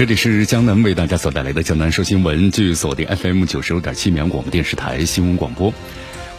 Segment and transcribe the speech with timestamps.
[0.00, 5.74] 这里是江南为大家所带来的江南说新闻，据锁定 FM 九十六点七绵阳广播电视台新闻广播。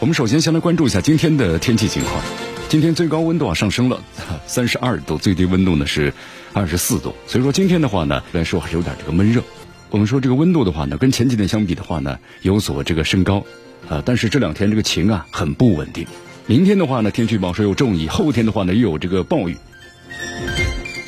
[0.00, 2.20] 我们首先先来关注一下今天的天气情况。
[2.68, 4.02] 今天最高温度啊上升了
[4.48, 6.12] 三十二度，最低温度呢是
[6.52, 9.44] 二十四度，所以说今天的话呢来说还是有点这个闷热。
[9.90, 13.46] 我们说这个温度的话呢，跟前几天相比的话呢有所这个升高，
[13.88, 16.08] 呃，但是这两天这个晴啊很不稳定。
[16.46, 19.56] 明天的话呢天气预报说有骤雨，后天的话呢又有这个暴雨，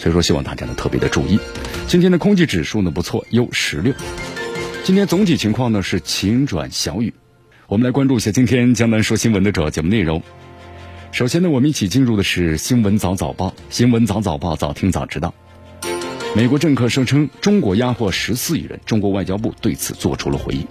[0.04, 1.40] 所以说希望大家呢特别的注意。
[1.86, 3.94] 今天的空气指数呢不错，优十六。
[4.82, 7.14] 今天总体情况呢是晴转小雨。
[7.68, 10.22] 我们来关注一下今天江南说新闻的主要节目内容。
[11.10, 13.54] 首先呢，我们一起进入的是新闻早早报。
[13.70, 15.32] 新闻早早报，早听早知道。
[16.36, 20.66] 美国政客声称中国压迫十四亿人，中国外交部对此做出了回应，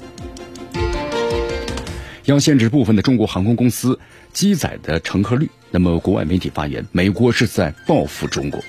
[2.26, 4.00] 要限制部分的中国航空公司
[4.32, 5.50] 机载的乘客率。
[5.72, 8.64] 那么，国外媒体发言，美国是在报复中国。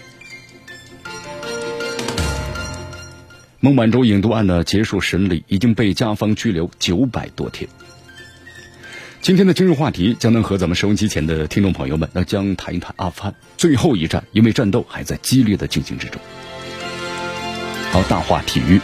[3.65, 7.67] 孟晚舟引渡案呢结束审理，已经被加方拘留九百多天。
[9.23, 16.21] 今天的今日话题将能和咱们收音机前的听众朋友们，那将谈一谈阿富汗最后一战，因为战斗还在激烈的进行之中。
[17.91, 18.79] 好，大话体育，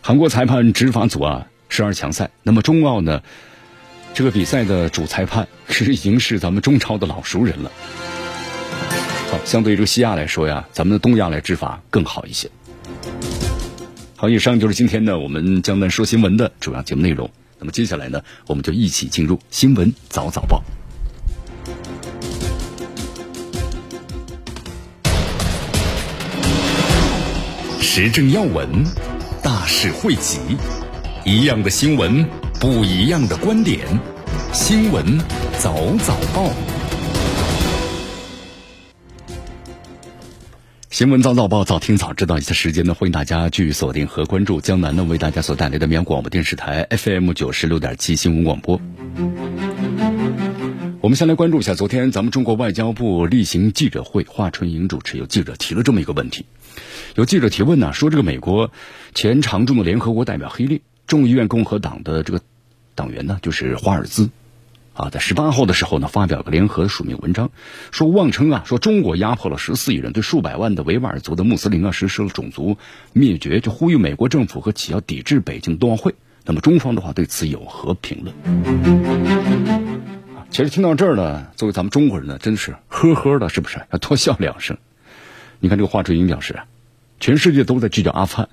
[0.00, 3.20] 韩国裁判执法组啊十二强赛，那么中奥呢
[4.14, 7.70] 这个比赛的主裁判是 已经是咱们中超的老熟人了。
[9.44, 12.50] 相对于这个西亚来说呀，咱们的东亚来执法更好一些。
[14.16, 17.30] 好，以上就是今天呢我们江南说新闻的主要节目内容。
[17.58, 20.62] 那么接下来呢，我们就一起进入新闻早早报。
[27.80, 28.84] 时政要闻，
[29.42, 30.38] 大事汇集，
[31.24, 32.24] 一样的新闻，
[32.58, 33.80] 不一样的观点。
[34.52, 35.18] 新闻
[35.58, 36.71] 早早报。
[41.02, 42.38] 新闻早早报，早听早知道。
[42.38, 48.80] 一些时间呢，欢迎大家继续锁定和关注江南呢为大家所带来的绵阳广播电视台 FM 九十六点七新闻广播。
[51.00, 56.46] 我们先来关注一下，昨天咱们中国外交部例行记者会，华春莹主持，有记者提了这么一个问题。
[57.16, 58.70] 有记者提问呢，说这个美国
[59.12, 62.40] 前常驻的联合国代表黑利，众议院共和党的这个
[62.94, 64.30] 党员呢，就是华尔兹。
[65.02, 67.50] 啊，在十八号的时候呢，发表个联合署名文章，
[67.90, 72.78] 说妄称啊，说中国压迫了十四亿人，对数百万的维吾尔族的穆斯林啊实施了种族
[73.12, 76.14] 灭绝，就呼吁美国政府和企业抵制北京冬奥会。
[76.44, 78.32] 那么中方的话对此有何评论？
[80.50, 83.80] 其实听到这儿呢，作为咱们中国人呢，真是呵呵的，是不是？
[83.90, 84.78] 要多笑两声。
[85.58, 86.60] 你看这个华春莹表示，
[87.18, 88.48] 全世界都在聚焦阿富汗，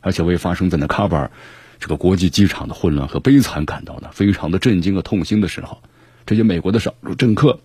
[0.00, 1.30] 而且为发生在那喀布尔。
[1.78, 5.82] 这个国际机场的混乱和悲惨感到呢非常的震惊和痛心的时候，
[6.26, 7.60] 这些美国的少数政客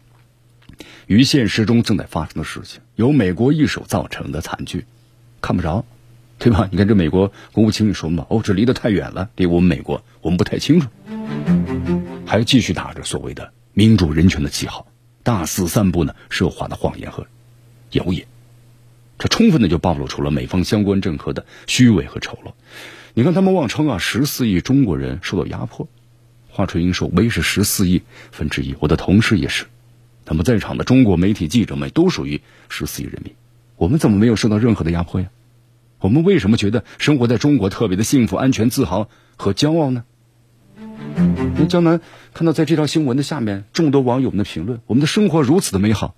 [1.05, 4.85] 与现实中正在发生的事情，由美国一手造成的惨剧，
[5.41, 5.85] 看不着，
[6.39, 6.67] 对吧？
[6.71, 10.89] 你看这美国国务卿说嘛，哦，这离得太远了，离我们美国我们不太清楚，
[12.25, 14.87] 还继续打着所谓的民主人权的旗号，
[15.23, 17.25] 大肆散布呢奢华的谎言和
[17.91, 18.27] 谣言，
[19.17, 22.51] 这充分的就暴露出了美方相关政客的虚伪和丑陋。
[23.13, 25.87] 你看，他们妄称啊，十四亿中国人受到压迫。
[26.57, 28.01] 华春莹说：“我也是十四亿
[28.31, 29.67] 分之一，我的同事也是。
[30.25, 33.35] 那么在场的中国媒体记者们都属于十四亿人民。
[33.75, 35.29] 我们怎么没有受到任何的压迫呀？
[35.99, 40.03] 我们为什么觉得生活在中国特别的幸福、安全、自豪和骄傲呢？”
[41.59, 42.01] 那江南
[42.33, 46.15] 看到在这条新闻的下面众多网友们的评论：“我们的生活如此的美好。”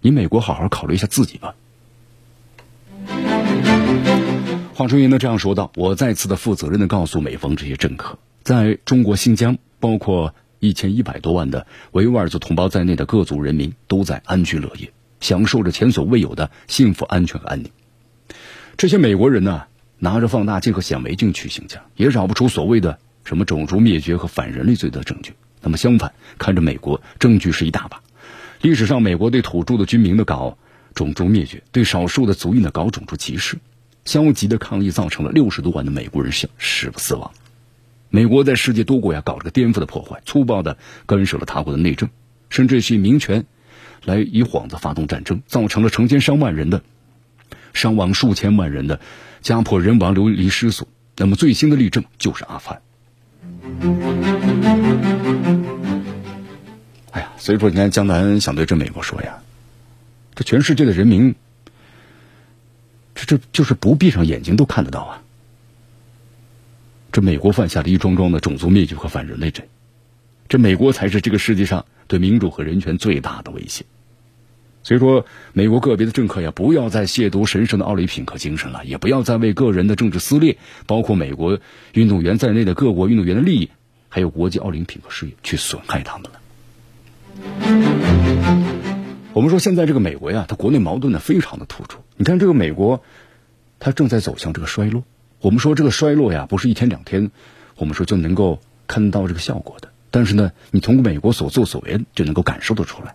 [0.00, 1.56] 你美国好好考虑一下自己吧。
[4.74, 17.70] 华春莹呢这样说道：“我再次的负责任的告诉美方这些政客，在中国新疆，包括一千一百多万的维吾尔族同胞在内的各族人民都在安居乐业，享受着前所未有的幸福、安全和安宁。
[18.76, 19.64] 这些美国人呢，
[19.98, 25.32] 拿着放大镜和显微镜去新疆，也找不出所谓的什么种族灭绝和反人类罪的证据。
[25.62, 28.02] 那么相反，看着美国证据是一大把。
[28.60, 30.58] 历史上，美国对土著的居民的搞
[30.94, 33.56] 种族灭绝，对少数的族裔呢搞种族歧视。”
[34.04, 36.48] 消极的抗议造成了六十多万的美国人死
[36.98, 37.32] 死亡。
[38.14, 42.08] 美国在世界多国呀搞了个颠覆的破坏，粗暴的干涉了他国的内政，
[42.48, 43.44] 甚至以民权
[44.04, 46.84] 来以幌子发动战争，造成了成千上万人的
[47.72, 49.00] 伤亡，数千万人的
[49.40, 50.86] 家破人亡、流离失所。
[51.16, 52.82] 那么最新的例证就是阿富汗。
[57.10, 59.42] 哎呀，所以说你看，江南想对这美国说呀，
[60.36, 61.34] 这全世界的人民，
[63.16, 65.23] 这这就是不闭上眼睛都看得到啊。
[67.14, 69.68] 这美国犯下的一桩桩的种族灭绝和反人类罪，
[70.48, 73.84] 这美国才是这个世界上对民主和人权最大的威胁。
[74.82, 80.58] 所以说，美国个别的政客呀，不要再亵渎神圣的奥林匹克精神了，也不要再为个人的政治撕裂，
[80.88, 81.60] 包括美国
[81.92, 83.70] 运动员在内的各国运动员的利益，
[84.08, 86.40] 还有国际奥林匹克事业去损害他们了。
[89.32, 92.00] 我们说，现在这个美国呀，它国内矛盾呢非常的突出。
[92.16, 93.04] 你看，这个美国，
[93.78, 95.04] 它正在走向这个衰落。
[95.44, 97.30] 我们说这个衰落呀，不是一天两天，
[97.76, 99.90] 我们说就能够看到这个效果的。
[100.10, 103.14] 但是呢，你从美国所作所为就能够感受得出来。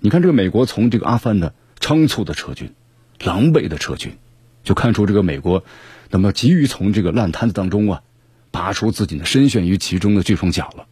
[0.00, 2.74] 你看这个美国从这个阿富汗的仓促的撤军、
[3.20, 4.18] 狼狈的撤军，
[4.64, 5.62] 就看出这个美国
[6.10, 8.02] 那么急于从这个烂摊子当中啊，
[8.50, 10.88] 拔出自己的深陷于其中的这双脚了。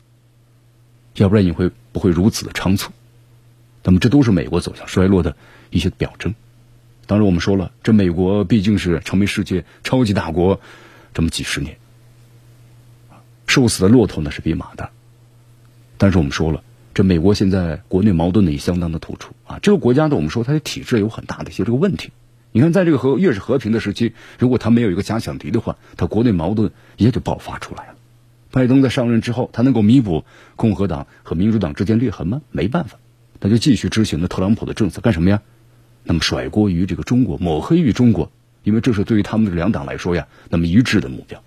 [1.17, 2.93] 要不然你会不会如此的仓促？
[3.83, 5.35] 那么这都是美国走向衰落的
[5.71, 6.37] 一些表征。
[7.09, 10.61] 当然，我们说了，这美国毕竟是成为世界超级大国
[11.15, 11.79] 这么几十年，
[13.47, 14.91] 瘦死的骆驼呢是比马大。
[15.97, 16.63] 但是我们说了，
[16.93, 19.59] 这美国现在国内矛盾呢也相当的突出啊。
[19.63, 22.11] 这个国家呢，我们说它的体制有很大的一些这个问题。
[22.53, 27.95] 你看，在这个和越是和平的时期，如果他没有一个假想敌的话，他国内矛盾也就爆发出来了。
[28.51, 30.27] 拜登在上任之后，他能够弥补
[30.57, 32.43] 共和党和民主党之间裂痕吗？
[32.51, 32.99] 没办法，
[33.41, 35.41] 他就继续执行的特朗普的政策，干什么呀？
[36.05, 38.31] 那么甩锅于这个中国，抹黑于中国，
[38.63, 41.43] 因为这是对于他们的两党来说呀，那么一致的目标。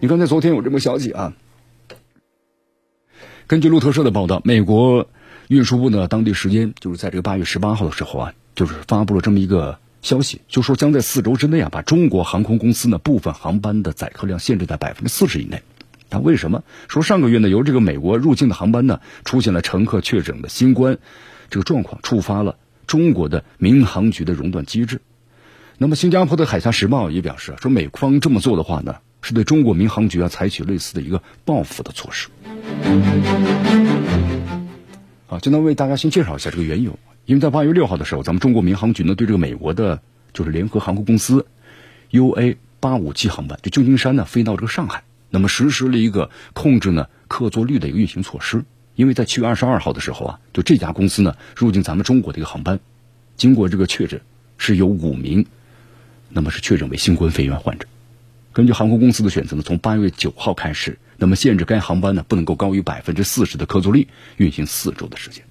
[0.00, 1.32] 你刚才昨天有这么消息啊？
[3.46, 5.08] 根据路透社的报道，美国
[5.48, 15.62] 运输部呢，当地时间就是在这个八月十八号的时候啊，就是发布了这么一个消息，就说将在四周之内啊，把中国航空公司呢部分航班的载客量限制在百分之四十以内。
[16.08, 20.98] 他为什么说上个月呢，由这个美国入境的航班呢出现了乘客确诊的新冠
[21.52, 22.56] 这个状况，触发了。
[22.86, 25.00] 中国的民航局的熔断机制，
[25.78, 32.28] 那么新加坡的《海峡时报》也表示说，美方这么做的话呢，是对中国民航局要采取类似的一个报复的措施。
[35.26, 40.00] 好，就能为大家先介绍一下这个缘由，因为在八月六号的时候，咱们中国民航局呢对这个美国的，
[40.32, 41.46] 就是联合航空公司
[42.10, 48.64] UA 八五七航班，就旧金山呢飞到这个上海，那么实施了一个控制呢客座率的一个运行措施。
[48.94, 52.80] 因为在七月二十二号的时候啊，就这家公司呢入境咱们中国的一个航班，
[53.36, 54.20] 经过这个确诊，
[54.58, 55.46] 是有五名，
[56.28, 57.86] 那么是确诊为新冠肺炎患者。
[58.52, 65.42] 根据航空公司的选择呢，从八月九号开始，那么限制该航班呢不能够高于百分之四十的客座率，运行四周的时间。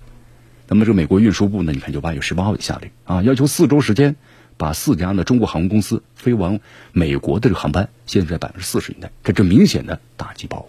[0.68, 4.16] 那么这美国运输部呢，你看就八月十八号就下令啊，要求四周时间
[4.56, 6.60] 把四家呢中国航空公司飞往
[6.92, 10.68] 美国的这个航班限制在百分之四十以内，这这明显的打击报复。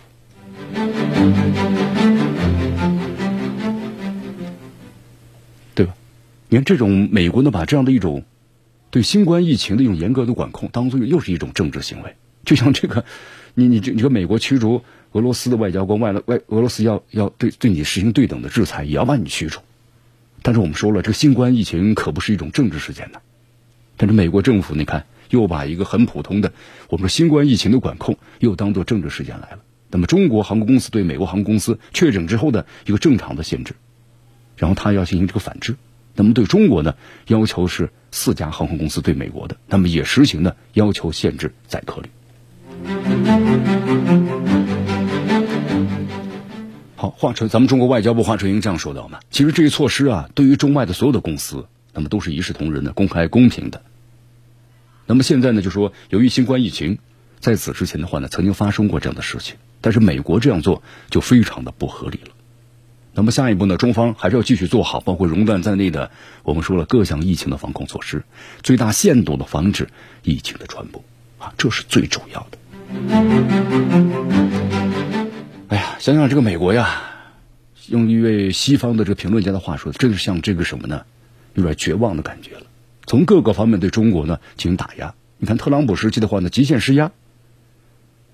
[6.52, 8.25] 你看，这种美国呢，把这样的一种
[8.90, 12.14] 对新冠疫情的一种严格的管控，当做又是一种政治行为。
[12.44, 13.06] 就像这个，
[13.55, 19.60] 你你这你说美国驱逐俄罗斯的外交官，外外俄罗斯要要对对你实行对等的制裁，也要把你驱逐。
[20.43, 23.20] 但是我们说了，这个新冠疫情可不是一种政治事件呢。
[23.96, 26.53] 但是美国政府，你看又把一个很普通的
[26.91, 29.60] 我们说新冠疫情的管控，又当做政治事件来了。
[29.91, 33.72] 那么中国航空公司对美国航空公司确诊之后的一个正常的限制，
[34.58, 35.77] 然后他要进行这个反制。
[36.14, 36.94] 那么对中国呢，
[37.26, 42.10] 要求是四家航空公司对美国的，那么也实行呢要求限制载客率。
[46.96, 53.82] 好，华春，咱们中国外交部华春莹这样说到嘛，其实这一措施啊，对于中外的所有的公司，那么都是一视同仁的、公开公平的。
[55.06, 56.98] 那么现在呢，就说由于新冠疫情，
[57.40, 62.31] 在此之前的话呢，曾经发生过这样的事情，但是美国这样做就非常的不合理了。
[63.14, 63.76] 那么下一步呢？
[63.76, 66.10] 中方还是要继续做好包括熔断在内的，
[66.44, 68.24] 我们说了各项疫情的防控措施，
[68.62, 69.88] 最大限度的防止
[70.22, 71.04] 疫情的传播，
[71.38, 72.58] 啊，这是最主要的。
[75.69, 77.02] 哎呀，想想这个美国呀，
[77.88, 81.04] 用一位西方的这个评论家的话说，真是像这个什么呢？
[81.54, 82.62] 有点绝望的感觉了。
[83.04, 85.14] 从各个方面对中国呢进行打压。
[85.36, 87.12] 你看特朗普时期的话呢，极限施压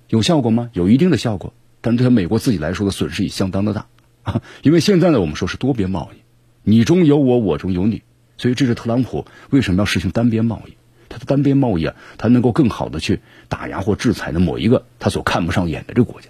[0.08, 0.70] 有效果吗？
[0.72, 3.86] 有一定的效果，但是对美国自己来说的损失也相当的大。
[4.62, 6.18] 因为现在呢，我们说是多边贸易，
[6.62, 8.02] 你中有我，我中有你，
[8.36, 10.74] 所以这是特朗普为什么要实行单边贸易？
[11.08, 16.28] 他的单边贸易啊，他能够更好的去打压或制裁的某一个他所看不上眼的这个国家。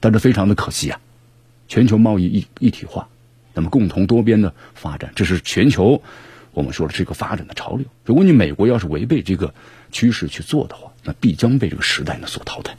[0.00, 1.00] 但是非常的可惜啊，
[1.68, 3.08] 全球贸易一一体化，
[3.52, 6.02] 那么共同多边的发展，这是全球
[6.52, 7.86] 我们说的这个发展的潮流。
[8.04, 9.54] 如果你美国要是违背这个
[9.90, 12.76] 趋势去做的话，那必将被这个时代呢所淘汰。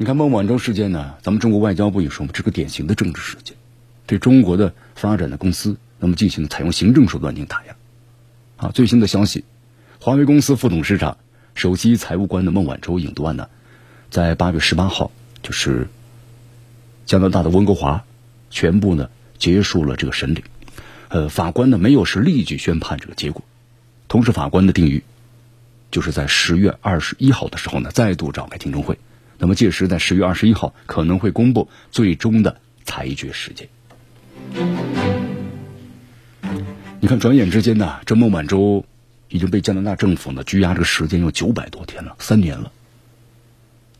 [0.00, 3.56] 你看孟晚舟事件呢，咱们中国外交部也说嘛，这个典型的政治事件，
[4.06, 7.74] 对中国的发展的公司，那么进行采用行政手段进行打压。
[8.58, 9.44] 啊，最新的消息，
[9.98, 11.18] 华为公司副董事长、
[11.56, 13.48] 首席财务官的孟晚舟引渡案呢，
[14.08, 15.10] 在八月十八号，
[15.42, 15.88] 就是
[17.04, 18.04] 加拿大的温哥华，
[18.50, 20.44] 全部呢结束了这个审理。
[21.08, 23.42] 呃，法官呢没有是立即宣判这个结果，
[24.06, 25.02] 同时法官的定语，
[25.90, 28.96] 就是在十月二十一号的时候呢，再度召开听证会。
[29.38, 33.68] 那么届时在十月二十一号可能会公布最终的裁决时间。
[37.00, 38.84] 你看，转眼之间呢，这孟晚舟
[39.28, 42.72] 已经被加拿大政府呢拘押，这个时间有九百多天了，三年了。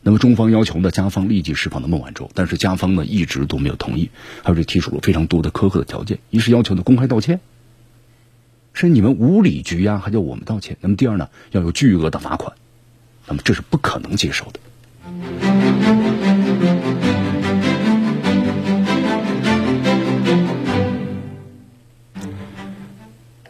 [0.01, 4.09] 那么中方要求呢，加方立即释放的孟晚舟，但是加方呢一直都没有同意，
[4.43, 7.39] 而且提出了非常多的苛刻的条件：一是要求呢公开道歉，
[8.73, 12.55] 是你们无理拘押还叫我们道歉；那么第二呢，要有巨额的罚款，
[13.27, 14.59] 那么这是不可能接受的。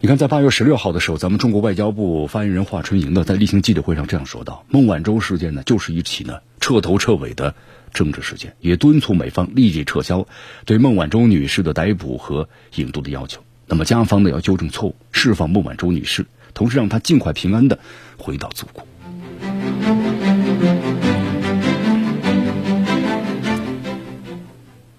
[0.01, 7.53] 你看，在八月十六号的时候，咱们中国外交部发言人华春莹呢，在例行记者会上这样说道：“孟晚舟事件呢，就是一起呢彻头彻尾的
[7.93, 10.25] 政治事件，也敦促美方立即撤销
[10.65, 13.41] 对孟晚舟女士的逮捕和引渡的要求。
[13.67, 17.77] 那么，加方呢要纠正错误，释放孟晚舟女士，同时让她尽快平安的
[18.17, 18.87] 回到祖国。”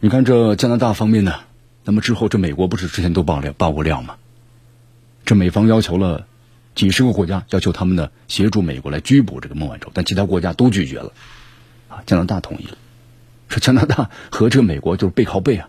[0.03, 1.35] 你看这加拿大方面呢，
[1.85, 4.17] 那么之后这美国不是之前都爆料爆过料吗？
[5.27, 6.27] 这美方要求了
[6.75, 11.13] 几十个国家，要求他们呢协助美国来拘捕这个孟晚舟，但其他国家都拒绝了，
[11.89, 12.79] 啊，加拿大同意了，
[13.51, 15.69] 说加拿大和这美国就是背靠背啊，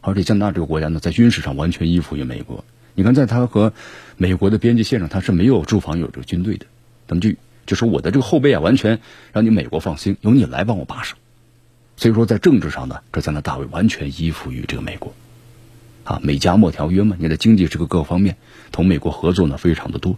[0.00, 3.74] 而且加拿大这个国家呢在军事上完全依附于美国，你看在他和
[4.16, 6.64] 美国的边界线上，他是没有驻防有这个军队的，
[7.06, 7.34] 那么就
[7.66, 8.98] 就说我的这个后背啊，完全
[9.34, 11.16] 让你美国放心，由你来帮我把守。
[11.98, 15.12] 所以说，在政治上呢，这加拿大会完全依附于这个美国，
[16.04, 18.36] 啊，美加墨条约嘛，你在经济这个各方面
[18.70, 20.16] 同美国合作呢非常的多，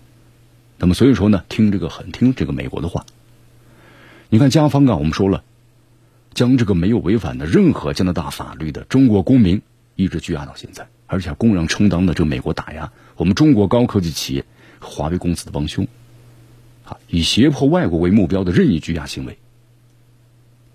[0.76, 3.06] 那么所以说呢，听这个很听这个美国的话。
[4.28, 5.42] 你看加方啊，我们说了，
[6.34, 9.62] 将这个没有违反的任何加拿大法律的中国公民
[9.96, 14.44] 一直拘押到现在，而且公然充当的这个美国打压我们中国高科技企业
[14.80, 15.88] 华为公司的帮凶，
[16.84, 19.38] 啊，以胁迫外国为目标的任意拘押行为。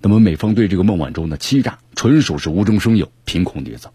[0.06, 3.92] 那么美方对这个孟晚舟呢欺诈，纯属是无中生有、凭空捏造。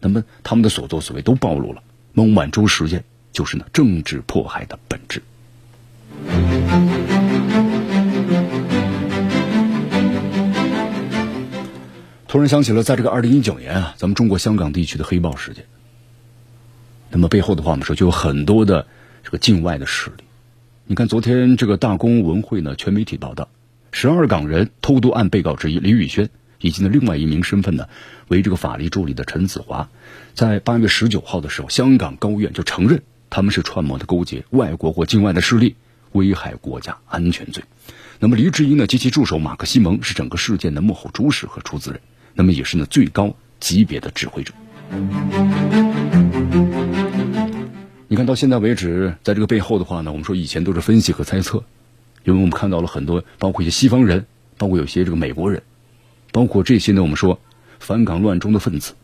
[0.00, 5.22] 那么他们的所作所为都暴露了孟晚舟事件就是呢政治迫害的本质。
[12.26, 15.66] 突然想起了，在这个二零一九年啊，咱们中国香港地区的黑暴事件。
[17.12, 18.88] 那么背后的话，我们说就有很多的
[19.22, 20.24] 这个境外的势力。
[20.86, 23.48] 你看，昨天这个大公文汇呢，全媒体报道。
[23.94, 26.30] 十二港人偷渡案被告之一李宇轩，
[26.60, 27.86] 以及呢另外一名身份呢
[28.28, 29.90] 为这个法律助理的陈子华，
[30.34, 35.76] 在八月十九号的时候，香港高院就承认他们是串谋的勾结外国或境外的势力，
[36.12, 37.62] 危害国家安全罪。
[38.18, 42.00] 那么黎智英呢及其助手马克西蒙是整个事件的幕后主使和出资人，
[42.34, 44.54] 那么也是呢最高级别的指挥者。
[48.08, 51.62] 你看到现在为止，在这个背后的话呢，我们说以前都是分析和猜测。
[52.24, 54.26] 因为我们看到了很多，包括一些西方人，
[54.58, 55.62] 包括有些这个美国人，
[56.30, 57.40] 包括这些呢，我们说
[57.78, 58.94] 反港乱中的分子，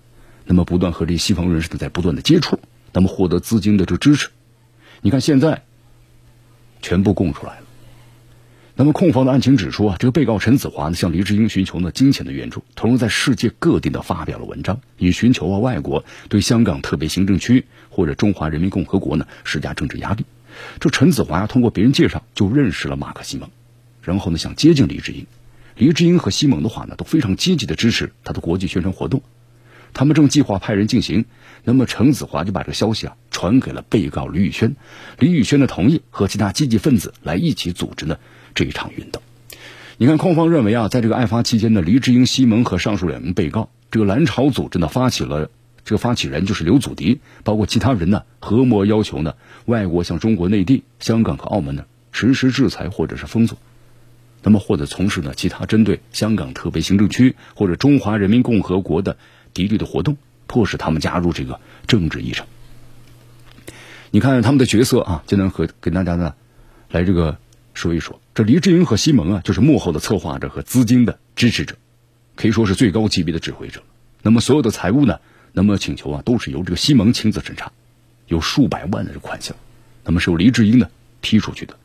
[0.47, 2.61] 那么不断和这些西方人士呢在不断的接触，
[2.93, 4.29] 那么获得资金的这个支持。
[5.01, 5.63] 你看现在
[6.81, 7.63] 全部供出来了。
[8.81, 20.25] 那么控方的案情指出啊，这个被告陈子华呢向黎智英寻求呢金钱的援助，同时在世界各地呢发表了文章，以寻求啊外国对香港特别行政区或者中华人民共和国呢施加政治压力。
[20.81, 23.51] 这陈子华通过别人介绍就认识了马克西蒙，
[24.03, 25.27] 然后呢想接近黎智英，
[25.77, 29.23] 黎智英和西蒙的话呢都非常积极的支持他的国际宣传活动，
[29.93, 31.25] 他们正计划派人进行，
[31.65, 34.77] 那么陈子华就把这个消息啊传给了被告李宇轩，
[35.19, 38.19] 李宇轩的同意和其他积极分子来一起组织呢
[38.55, 39.23] 这一场运动。
[39.97, 45.51] 你看，控方认为啊，在这个案发期间呢，黎智英、西蒙和上述两名被告，这个蓝潮组织呢发起了。
[45.89, 53.57] 这个发起人就是刘祖迪，包括其他人呢，合谋要求呢，外国向中国内地、香港和澳门呢实施制裁或者是封锁，
[54.43, 59.17] 那么或者从事呢其他针对香港特别行政区或者中华人民共和国的
[59.55, 62.47] 敌对的活动，迫使他们加入这个政治议程。
[64.11, 66.35] 你看他们的角色啊，就能和跟大家呢
[66.91, 67.39] 来这个
[67.73, 68.21] 说一说。
[68.35, 71.77] 这黎智英和西蒙啊，就是幕后的策划者和资金的支持者，
[72.37, 73.83] 可以说是最高级别的指挥者。
[74.21, 75.21] 那么所有的财务呢，
[75.53, 77.73] 那么请求啊，都是由这个西蒙亲自审查，
[78.27, 79.57] 有数百万的这款项，
[80.05, 80.89] 那么是由黎智英呢
[81.21, 81.77] 批出去的。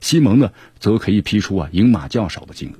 [0.00, 2.74] 西蒙呢，则可以批出啊银码较少的金额。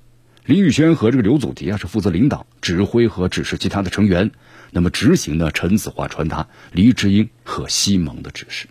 [0.44, 4.30] 林宇轩和这个刘祖迪啊，是负责领导、指挥和指示其他的成员，
[4.70, 8.68] 那么执行呢陈子华传达黎智英和西蒙的指示。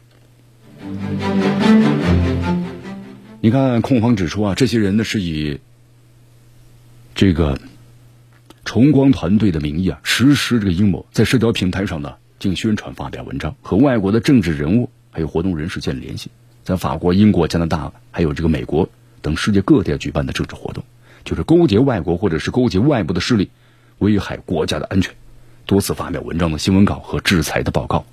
[3.41, 5.60] 你看，控方指出啊，这些人呢是以
[7.13, 7.60] 这个
[8.65, 16.31] 崇光团队的名义啊，实施这个阴谋，在社交平台上呢进行宣传、发表文章，和外国的政治人物还有活动人士建立联系。
[16.63, 18.89] 在法国、英国、加拿大，还有这个美国
[19.22, 20.84] 等世界各地举办的政治活动，
[21.24, 23.51] 就是勾结外国或者是勾结外部的势力，
[24.00, 25.13] 危害国家的安全，
[25.67, 28.05] 多次发表文章的新闻稿和制裁的报告。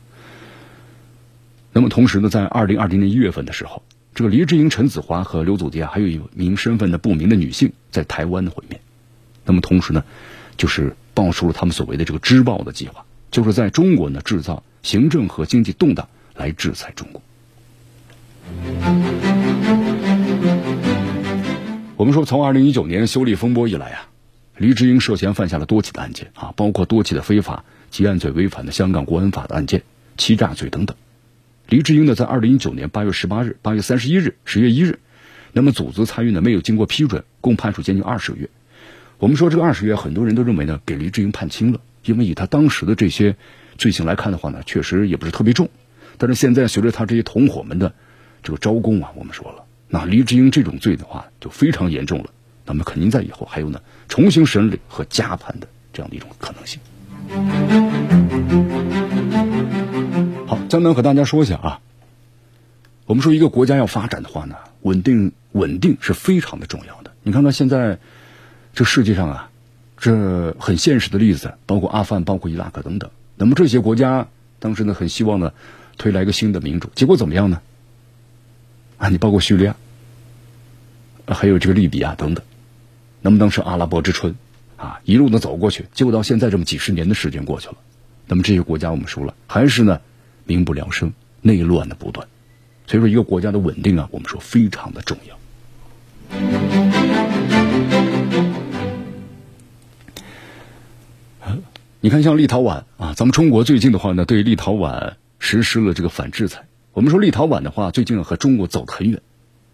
[1.72, 3.82] 那么同时呢，在二零二零年一月份的时候，
[4.14, 8.82] 这个黎智英、陈子华和刘祖迪啊，还有一名身份的不明的女性在台湾的会面。
[9.46, 10.04] 那么同时呢，
[10.56, 17.22] 就是爆出了他们所谓的这个“织报”的计划，就是在中国呢制造行政和经济动荡来制裁中国。
[21.96, 24.08] 我们说，从二零一九年修例风波以来啊，
[24.56, 29.82] 黎智英涉嫌犯下了多起的案件啊，包括多起的非法结案罪违反的香港国安法的案件、
[30.16, 30.96] 欺诈罪等等。
[31.68, 34.98] 黎智英呢，在二零一九年八月十八日、八月三十一日、十月一日，
[35.52, 38.50] 那么组织参与呢没有经过批准，共判处监禁二十个月。
[39.22, 43.36] 我们说这个二十月，很多人都认为呢，给黎智英判轻了，因为以他当时的这些
[43.78, 45.68] 罪行来看的话呢，确实也不是特别重。
[46.18, 47.94] 但是现在随着他这些同伙们的
[48.42, 52.30] 这个招供啊，我们说了，那黎智英这种罪的话就非常严重了。
[52.66, 56.80] 那么肯定在以后还有呢重新审理和加判的这样的一种可能性。
[60.48, 61.80] 好，江南和大家说一下啊，
[63.06, 67.12] 我们说一个国家要发展的话呢，稳定稳定是非常的重要的。
[67.22, 68.00] 你看看现在
[68.74, 69.50] 这世界上啊，
[69.98, 73.10] 这很现实的例子，包括阿富汗、包括伊拉克等等。
[73.36, 75.52] 那么这些国家当时呢很希望呢
[75.96, 77.60] 推来一个新的民主，结果怎么样呢？
[78.98, 79.76] 啊，你包括叙利亚，
[81.26, 82.44] 还有这个利比亚等等，
[83.20, 84.34] 那么当时阿拉伯之春，
[84.76, 87.76] 啊，一路的走过去，结果到现在这么几十年的时间过去了，
[88.26, 90.00] 那么这些国家我们说了，还是呢
[90.44, 92.26] 民不聊生，内乱的不断，
[92.86, 95.36] 所以说一个国家的稳定啊，我们说非常的重要。
[102.04, 106.64] 你看像立陶宛啊，咱们中国最近的话呢，对立陶宛实施了这个反制裁。
[106.94, 109.20] 我们说立陶宛的话，最近和中国走得很远，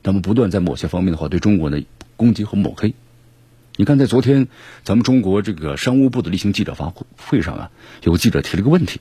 [0.03, 1.83] 那么不断在某些方面的话对中国呢
[2.17, 2.93] 攻击和抹黑。
[3.77, 4.47] 你看，在昨天
[4.85, 7.71] 咱们中国这个商务部的例行记者发会上啊，
[8.03, 9.01] 有记者提了个问题，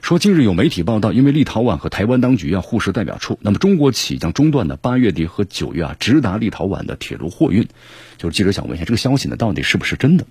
[0.00, 7.68] 说近日有媒体报道，因为立陶宛和台湾当局啊互设代表处，那么中国企将中断的八月底和九月啊直达立陶宛的铁路货运。
[8.16, 10.24] 就是记者想问一下，这个消息呢到底是不是真的？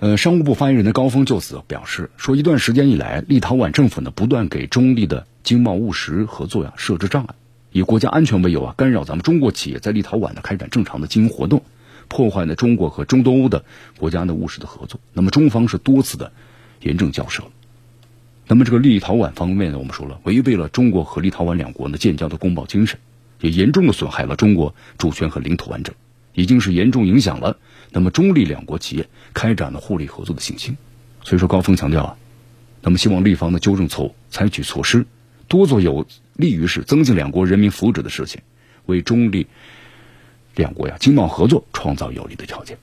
[0.00, 7.34] 呃，商务部发言人的高峰就此表示说，一段时间以来，立陶宛政府呢不断给中立的经贸务实合作呀设置障碍，
[7.70, 11.62] 以国家安全为由啊，干扰咱们中国企业在立陶宛呢开展正常的经营活动，
[12.08, 13.62] 破坏呢中国和中东欧的
[13.98, 14.98] 国家的务实的合作。
[15.12, 16.32] 那么中方是多次的
[16.80, 17.42] 严正交涉。
[18.46, 22.98] 那么这个立陶宛方面呢，我们说了，违背了中国和立陶宛两国呢建交的公报精神，
[23.42, 25.94] 也严重的损害了中国主权和领土完整，
[26.40, 27.58] 已经是严重影响了。
[27.92, 30.76] 那么中立两国企业开展了互利合作的信心，
[31.22, 32.16] 所以说高峰强调啊，
[32.82, 35.06] 那么希望立方的纠正错误，采取措施，
[35.48, 38.40] 多做有利于是增进两国人民福祉的事情，
[38.86, 39.48] 为中立
[40.54, 42.78] 两国呀经贸合作创造有利的条件。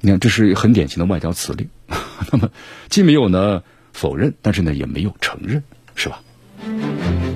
[0.00, 1.68] 你看，这是很典型的外交辞令。
[2.32, 2.50] 那么
[2.88, 6.22] 既没有呢否认，但是呢也没有承认，是吧？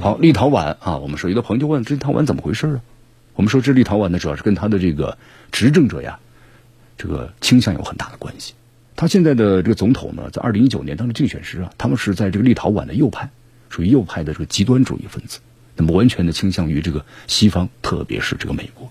[0.03, 2.81] 好，立陶宛啊，我们说有的朋友就问，这立陶宛怎么回事啊？
[3.37, 5.17] 我们说这立陶宛呢，主要是跟他的这个
[5.53, 6.19] 执政者呀。
[6.99, 8.55] 这个倾向有很大的关系。
[8.97, 13.29] 他现在的这个总统呢，在二零一九年当时竞选时啊，他们是在这个立陶宛的右派，
[13.69, 15.41] 属于右派的这个极端主义分子，
[15.77, 18.91] 那么完全的倾向于这个西方，特别是这个美国。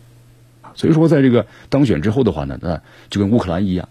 [0.75, 3.89] 所以说，在这个当选之后的话呢，那就跟乌克兰一样，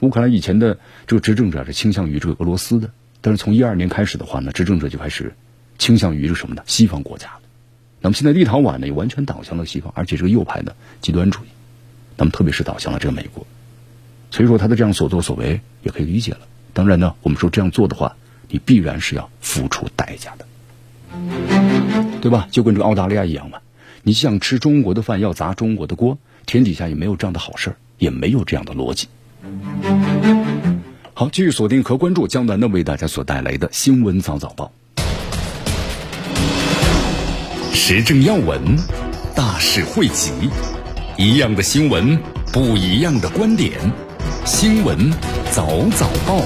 [0.00, 5.34] 乌克兰以前的这个执政者是倾向于这个俄罗斯的，但是从一二年开始的话呢，执政者就开始
[5.78, 6.64] 倾向于这什么呢？
[6.66, 7.30] 西方国家。
[8.00, 11.48] 那么现在立陶宛呢，也完全倒向了西方，而且这个右派的极端主义。
[12.18, 13.46] 那么，特别是倒向了这个美国，
[14.30, 16.40] 所以说他的这样所作所为也可以理解了。
[16.72, 18.16] 当然呢，我们说这样做的话，
[18.48, 20.46] 你必然是要付出代价的，
[22.22, 22.48] 对吧？
[22.50, 23.58] 就跟这个澳大利亚一样嘛，
[24.02, 29.08] 你想吃中国的饭，要砸中国的锅，天底下也没有这样的好事儿，也没有这样的逻辑。
[31.12, 34.72] 好，继续锁定和关注江南的为大家所带来的新闻早早报。
[37.88, 38.60] 时政要闻，
[39.36, 40.32] 大事汇集，
[41.16, 42.18] 一样的新闻，
[42.52, 43.70] 不一样的观点。
[44.44, 45.08] 新闻
[45.52, 46.42] 早早报，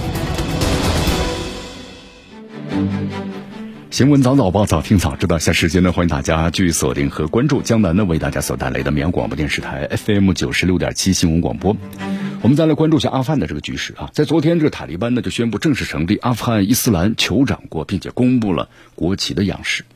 [3.91, 5.39] 新闻早早报，早听早知道。
[5.39, 11.75] 下时间呢，欢迎大家继续锁定和关注江南呢为大家所带来的绵阳广播电视台 FM 九十六点七新闻广播。
[12.43, 19.87] 我们再来关注一下阿富汗的这个局势啊，在昨天，这个塔利班呢就宣布正式成立阿富汗伊斯兰酋长国，并且公布了国旗的样式。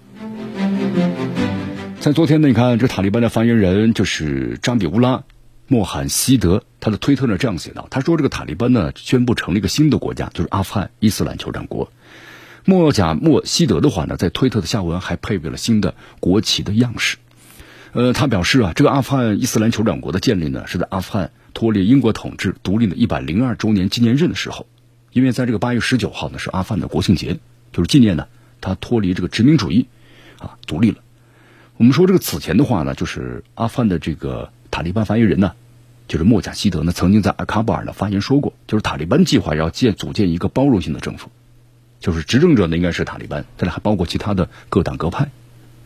[2.01, 5.17] 在昨天呢，你看这塔利班的发言人就是扎比乌拉·
[5.69, 11.91] 莫罕希德，他的推特呢这样写道：“他说这个塔利班呢宣布成立一个新的国家，就是阿富汗伊斯兰酋长国。”
[12.67, 17.17] 莫贾莫希德的话呢，在推特的下文还配备了新的国旗的样式。
[17.93, 24.67] 呃，他表示啊，这个阿富汗伊斯兰酋长国的建立呢，是在阿富汗脱离英国统治、独立的一百零二周年纪念日的时候，
[25.13, 27.39] 因为在这个八月十九号呢是阿富汗的国庆节，
[27.73, 28.27] 就是纪念呢
[28.61, 29.87] 他脱离这个殖民主义
[30.45, 30.99] 啊独立了。
[31.77, 35.55] 我们说这个此前的话呢，就是阿富汗的这个塔利班发言人呢，
[36.07, 41.31] 就是莫贾希德呢，曾经在阿卡布尔呢发言说过，就是塔利班计划要建组建一个包容性的政府，
[41.99, 45.31] 就是执政者呢应该是塔利班，再来还包括其他的各党各派，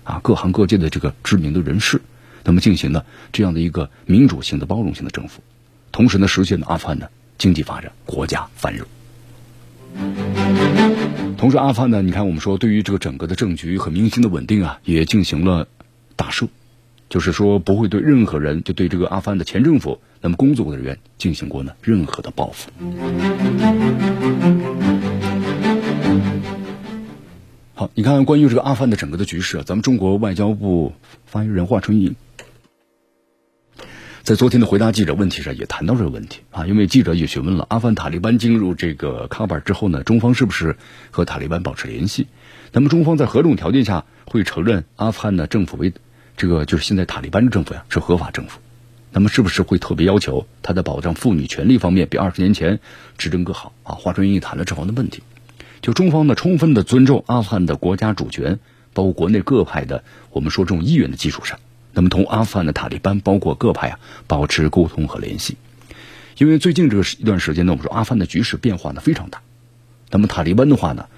[0.05, 2.03] 啊各行各界的这个知名的人士，
[2.44, 5.42] 那么进行呢这样的一个民主性的包容性的政府，
[5.90, 8.87] 同时呢实现了阿富汗的经济发展、国家繁荣。
[11.38, 15.68] 同时，阿富汗呢，你看我们说对于这个整个的政局和民心的稳定啊，也进行了。
[16.16, 16.48] 大赦，
[17.09, 22.72] 就是说不会对任何人，就对这个阿富汗的前政府那么工作的人员进行过呢任何的报复。
[27.74, 30.92] 好，你看关于这个阿富汗的整个的局势啊，咱们中国外交部
[31.24, 32.16] 发言人华春莹
[34.29, 40.77] 在昨天的回答记者问题上也谈到这个问题啊，因为记者也询问了阿富汗塔利班进入这个喀布尔之后呢，中方是不是
[41.11, 42.27] 和塔利班保持联系？
[42.73, 45.95] 那么中方在何种条件下会承认阿富汗的政府为？
[46.37, 48.61] 这个就是现在塔利班的政府呀，是合法政府，
[49.12, 52.81] 那么是不是会特别要求他在保障妇女权利方面比二十年前
[53.17, 53.95] 执政更好啊？
[53.95, 55.23] 华春莹也谈了这方的问题，
[55.81, 58.59] 就中方呢充分的尊重阿富汗的国家主权，
[58.93, 61.59] 包括国内各派的我们说这种意愿的基础上，
[61.99, 65.57] 那么同阿富汗的塔利班包括各派啊保持沟通和联系，
[66.37, 69.43] 因为最近这个一段时间呢，我们说阿富汗的局势变化呢非常大，
[70.09, 71.09] 那么塔利班的话呢，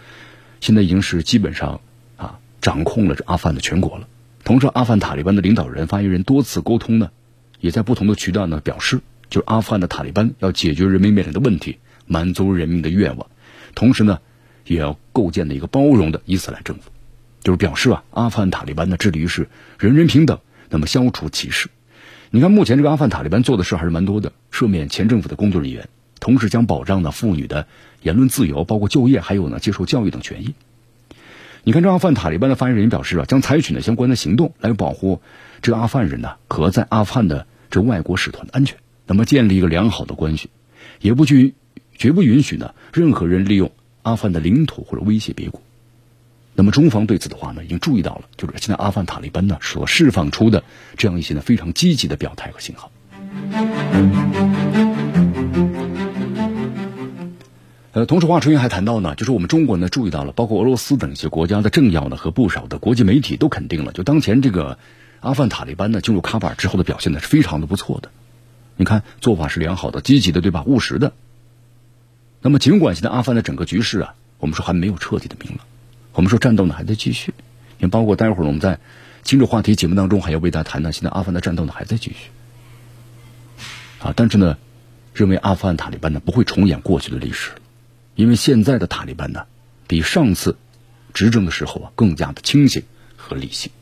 [0.62, 1.82] 现在已经是基本上
[2.16, 4.08] 啊掌控了这阿富汗的全国了。
[4.42, 7.10] 同时，阿富汗塔利班的领导人、发言人多次沟通呢，
[7.60, 13.26] 也在不同的渠道呢表示，就是阿富汗的塔利班要解决人民面临的问题，满足人民的愿望，
[13.74, 14.18] 同时呢，
[14.64, 16.90] 也要构建的一个包容的伊斯兰政府，
[17.42, 19.46] 就是表示啊，阿富汗塔利班呢致力于是
[19.78, 21.68] 人人平等，那么消除歧视。
[22.30, 25.88] 你看，目前这个阿富汗塔利班做的事还是蛮多的，赦免前政府的工作人员，
[26.20, 27.66] 同时将保障呢妇女的
[28.02, 30.54] 言论自由，包括就业，还有呢接受教育等权益。
[31.64, 35.20] 你看，这阿富汗塔利班的发言人表示啊，将采取呢相关的行动来保护
[35.60, 40.50] 这阿富汗人呢和在阿富汗的这外国使团的安全，那么建立一个良好的关系，
[41.00, 41.52] 也不允
[41.98, 45.60] 绝不允许呢任何人利用阿富汗的领土或者威胁别国。
[46.60, 50.62] 那么中方对此的话呢，已经注意到了，就是现在阿富汗塔利班呢所释放出的
[50.98, 52.92] 这样一些呢非常积极的表态和信号。
[57.92, 64.76] 呃，同时，华春莹还谈到呢，就是我们中国呢注意到了，包括俄罗斯等一些国家的政要呢和不少的国际媒体都肯定了，就当前这个
[65.20, 68.10] 阿富汗塔利班呢进入喀布尔之后的表现呢是非常的不错的。
[68.76, 70.62] 你看做法是良好的、积极的，对吧？
[70.66, 71.14] 务实的。
[72.42, 75.60] 那么，尽管现在阿富汗的整个局势啊，我们说还没有彻底的明朗，
[76.12, 77.34] 我们说战斗呢还在继续。
[77.78, 78.78] 也包括待会儿我们在
[79.22, 82.30] 今日话题节目当中还要为大家谈呢，现在阿富汗的战斗呢还在继续。
[84.00, 84.58] 啊，但是呢，
[85.14, 87.52] 认为阿富汗塔利班呢不会重演过去的历史。
[88.16, 89.44] 因为现在的塔利班呢，
[89.86, 90.56] 比上次
[91.14, 92.82] 执政的时候啊更加的清醒
[93.16, 93.72] 和理性。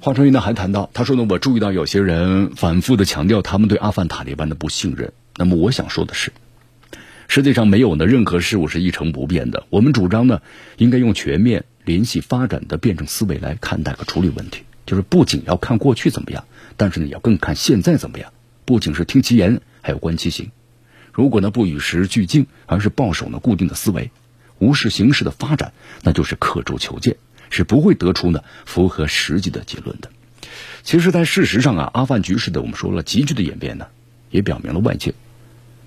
[0.00, 5.12] 华春莹呢还谈到，他说呢，我注意到有些人反复的强调他们对阿富汗塔利班的不信任。
[5.38, 6.32] 那么我想说的是，
[7.28, 9.64] 世界上没有呢任何事物是一成不变的。
[9.70, 10.42] 我们主张呢，
[10.78, 16.44] 应该用全面、联系、发展的辩证思维来看待和处理问题，就是不仅要看过去怎么样，
[16.76, 18.32] 但是呢，也要更看现在怎么样。
[18.64, 20.50] 不仅是听其言，还要观其行。
[21.12, 24.10] 如果呢不与时俱进，而是抱守呢固定的思维，
[24.58, 25.72] 无视形势的发展，
[26.02, 27.16] 那就是刻舟求剑，
[27.48, 30.10] 是不会得出呢符合实际的结论的。
[30.82, 33.86] 其实，在事实上啊，阿富汗局势的我们说了急剧的演变呢，
[34.30, 35.14] 也表明了外界，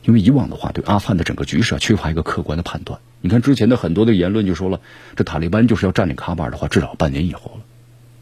[0.03, 2.99] 因为以往的话对阿富汗的整个局势啊缺乏一个客观的判断。
[3.21, 4.81] 你看之前的很多的言论就说了，
[5.15, 7.63] 这塔利班就是要占领喀巴尔的话，至少半年以后了。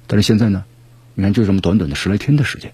[0.08, 0.66] 但是现在呢，
[1.14, 2.74] 你看就这么短短的十来天的时间。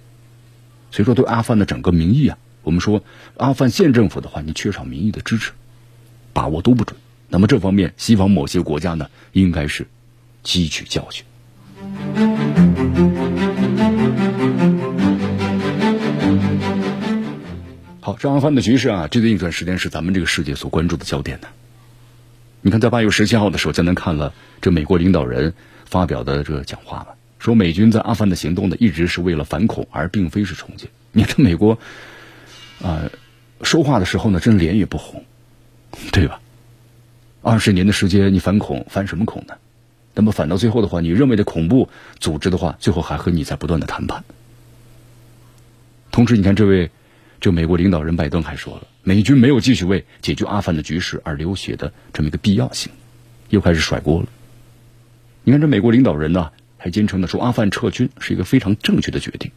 [0.92, 3.04] 所以说，对阿富汗的整个民意啊，我们说
[3.38, 5.52] 阿富汗县政府的话，你缺少民意的支持，
[6.34, 6.98] 把握都不准。
[7.28, 9.88] 那么这方面，西方某些国家呢，应该是
[10.44, 11.26] 汲取教训。
[18.06, 21.48] 好，这阿富汗的局势啊，最近一段时间是咱们这个世界所关注的焦点呢。
[22.62, 30.88] 你看，在八月十七号的时候，江南看了这美国领导人发表的这个讲话了，说美军在阿富汗的行动呢，一直是为了反恐，而并非是重建。
[31.14, 31.80] 你看美国
[32.80, 33.10] 啊，
[33.64, 35.26] 说话的时候呢，真脸也不红，
[36.12, 36.40] 对吧？
[37.42, 39.56] 二十年的时间，你反恐反什么恐呢？
[40.14, 41.90] 那么反到最后的话，你认为的恐怖
[42.20, 44.24] 组织的话，最后还和你在不断的谈判。
[46.12, 46.92] 同时，你看这位。
[47.46, 52.92] 这美国领导人拜登还说了，美军没有继续为解决阿富汗的局势而流血的这么一个必要性，
[53.50, 54.28] 又开始甩锅了。
[55.44, 59.52] 你看，这美国领导人呢，还坚称的说阿富汗撤军是一个非常正确的决定。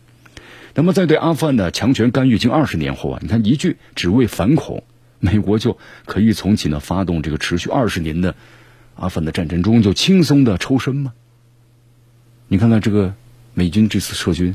[0.75, 4.85] 那么，在对阿富汗的强权干预近二十年后啊，你看一句只为反恐，
[5.19, 8.35] 美国就可以从其呢发动这个持续二十年的
[8.97, 11.15] 阿富汗的战争中就轻松的抽身吗？
[12.49, 13.15] 你看看这个
[13.55, 14.55] 美军这次撤军。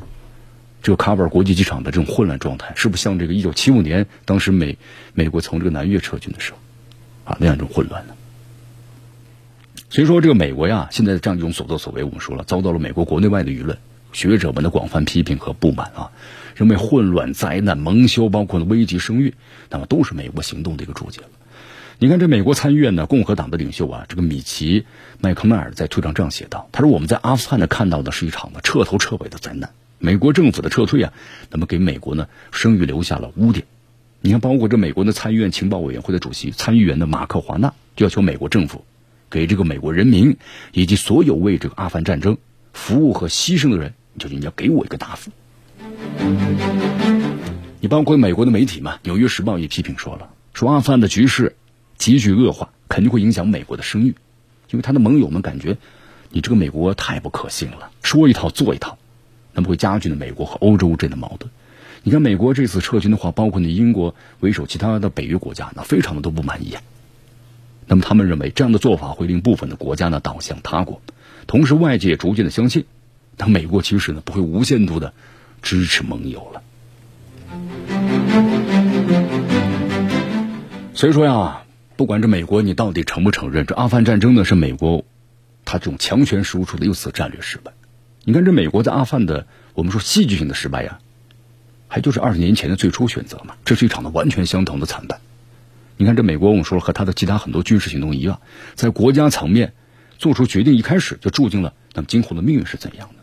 [0.84, 4.76] 这个喀布尔国际机场的这种混乱状态，是不是像这个一九七五年当时美
[5.14, 6.58] 美国从这个南越撤军的时候
[7.24, 8.14] 啊那样一种混乱呢？
[9.88, 13.78] 所以说，这个美国呀，现在的这样一种所作所为，我们说了，遭到了美国国内外的舆论、
[14.12, 16.10] 学者们的广泛批评和不满啊，
[16.54, 19.32] 认为混乱、灾难、蒙羞，包括危及声誉，
[19.70, 21.28] 那么都是美国行动的一个注解了。
[21.98, 24.80] 你看，这美国参议院呢，共和党的领袖啊，这个米奇·
[25.20, 29.70] 麦克迈尔在推上这样写道：“他说，我们在阿富汗呢看到的是一场呢彻头彻尾的灾难。”
[30.04, 31.14] 美国政府的撤退啊，
[31.50, 33.64] 那么给美国呢声誉留下了污点。
[34.20, 38.84] 你看，包括这美国的参议院情报委员会的主席参议员的马克华纳就要求美国政府
[39.30, 40.36] 给这个美国人民
[40.72, 42.36] 以及所有为这个阿富汗战争
[42.74, 45.30] 服务和牺牲的人，就是你要给我一个答复。
[47.80, 51.56] 你包括美国的媒体嘛，《纽约时报》也批评说了，说阿富汗的局势
[51.96, 54.14] 急剧恶化，肯定会影响美国的声誉，
[54.70, 55.78] 因为他的盟友们感觉
[56.28, 58.98] 你这个美国太不可信了，说一套做一套。
[59.54, 61.50] 那么会加剧呢美国和欧洲之间的矛盾。
[62.02, 66.76] 你看，美国这次撤军的话，包括呢英国为首，其他的北约国家呢，非常的都不满意。
[67.86, 71.00] 那么他们认为这样的做法会令部分的国家呢倒向他国，
[71.46, 72.86] 同时外界也逐渐的相信，
[73.36, 75.12] 那美国其实呢不会无限度的
[75.62, 76.62] 支持盟友了。
[80.94, 81.64] 所以说呀，
[81.96, 85.04] 不管这美国你到底承不承认，这阿富汗战争呢是美国
[85.66, 87.72] 他这种强权输出的又一次战略失败。
[88.26, 90.98] 你看，这美国在阿富汗的，我们说戏剧性的失败呀，
[91.88, 95.20] 还就是二十年前的最初选择嘛，这是一场的完全相同的惨败。
[95.98, 98.40] 你看，这美国我们说，和他的其他很多军事行动一样，
[98.74, 99.74] 在国家层面
[100.16, 103.16] 做出决定，一开始就注定了那么今后的命运是怎样的。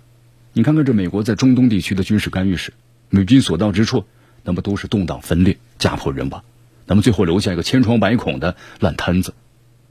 [0.54, 2.72] 你看看这美国在中东地区的军事干预史，
[3.10, 4.06] 美军所到之处，
[4.44, 6.44] 那么都是动荡分裂、家破人亡，
[6.86, 9.34] 那么最后留下一个千疮百孔的烂摊子。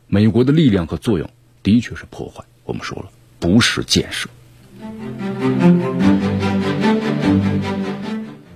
[0.07, 1.29] 美国的力量和作用
[1.65, 4.31] 的确是破坏，我们说了，不是建设。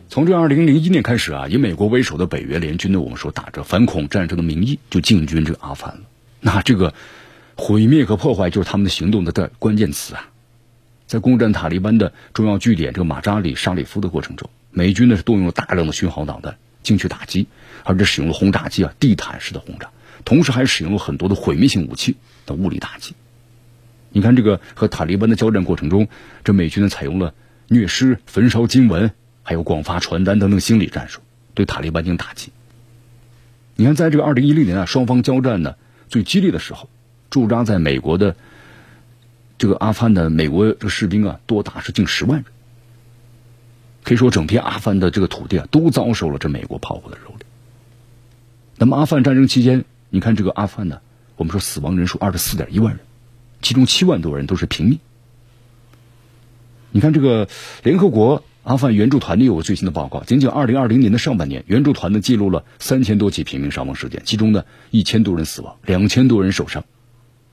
[0.09, 6.03] 从这二零零一年开始啊，以美国为首的北约联军呢，我们说打着反恐战争的名义就进军这个阿富汗了。
[6.41, 6.95] 那这个
[7.57, 10.29] 毁灭和破坏就是他们的行动的关键词啊。
[11.07, 17.49] 在攻占塔利班的重要据点这个马扎里沙里夫的过程中，美军呢是动用了大量的巡航导弹进去打击，
[17.83, 19.91] 而且使用了轰炸机啊地毯式的轰炸，
[20.25, 23.15] 同时还使用了很多的毁灭性武器的物理打击。
[24.15, 26.07] 你看，这个和塔利班的交战过程中，
[26.45, 27.35] 这美军呢采用了
[27.67, 29.11] 虐尸、焚烧经文，
[29.43, 31.21] 还有广发传单等等心理战术，
[31.53, 32.53] 对塔利班进行打击。
[33.75, 35.75] 你看，在这个二零一六年啊，双方交战呢
[36.09, 36.89] 最激烈的时候，
[37.29, 38.37] 驻扎在美国的
[39.59, 42.47] 这个阿富汗的美国这个士兵啊，多达是近十万人。
[44.05, 47.41] 可以说，整片阿富汗的这个土地啊，都遭受了这美国炮火的蹂躏。
[48.77, 51.01] 那么，阿富汗战争期间，你看这个阿富汗呢，
[51.35, 53.05] 我们说死亡人数二十四点一万人。
[53.65, 55.01] 其中七万多人都是平民。
[56.93, 57.49] 你看，这个
[57.83, 66.85] 联合国阿富汗援助团的有个最新的报告，仅仅二零二零年的上半年，援助团呢记录了三千多起平民伤亡事件，其中呢一千多人死亡，两千多人受伤，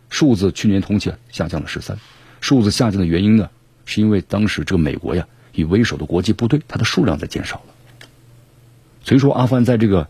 [0.10, 1.98] 数字去年同期下降了十三。
[2.42, 3.50] 数字下降的原因呢，
[3.86, 7.74] 是因为当时这个美国呀以为首的国际部队，它的数量在减少了。
[9.06, 10.10] 所以说，阿富汗在这个。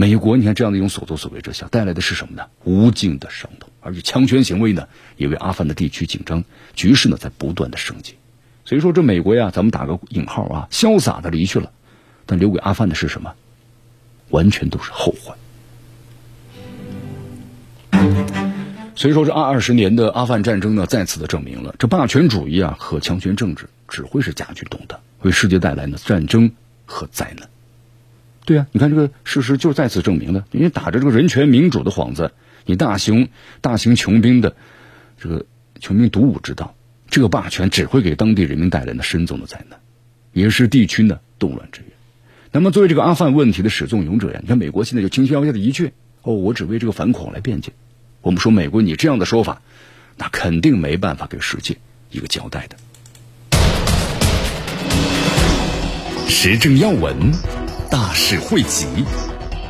[0.00, 2.46] 美国，你看这样的一种所作所为之下，带来的是什么呢？
[2.64, 6.42] 无尽的伤痛，而且强权行为呢，也为阿富汗的地区紧张
[6.74, 8.14] 局势呢在不断的升级。
[8.64, 11.70] 所以说，这美国呀，咱们打个引号啊，潇洒的离去了，
[12.24, 13.34] 但留给阿富汗的是什么？
[14.30, 15.36] 完全都是后患。
[18.96, 26.50] 所以说，这二二十年的阿富汗战争呢，再次的证明了这霸权主义啊和强权政治只会是加剧动荡，为世界带来呢战争
[26.86, 27.49] 和灾难。
[28.44, 32.32] 对啊，你看这个事实就是再次证明的，因为打着这个人权民主的幌子，
[32.64, 33.28] 你大型
[33.60, 34.56] 大型穷兵的
[35.20, 35.46] 这个
[35.78, 36.74] 穷兵黩武之道，
[37.08, 39.78] 这个霸权只会给当地人民带来的深重的灾难，
[40.32, 41.90] 也是地区的动乱之源。
[42.50, 47.72] 那么作为这个阿富汗问题的始作俑者呀，你看美国现在就轻轻摇下的一句哦，我只为这个反恐来辩解。
[48.22, 49.62] 我们说美国，你这样的说法，
[50.16, 51.76] 那肯定没办法给世界
[52.10, 52.76] 一个交代的。
[56.28, 57.32] 时政要闻，
[57.90, 58.86] 大事汇集，